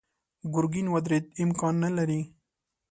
[0.53, 2.21] ګرګين ودرېد: امکان نه لري.